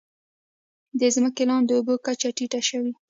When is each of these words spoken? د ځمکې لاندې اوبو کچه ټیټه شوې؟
د 0.99 1.01
ځمکې 1.15 1.43
لاندې 1.49 1.71
اوبو 1.75 1.93
کچه 2.05 2.29
ټیټه 2.37 2.61
شوې؟ 2.69 2.91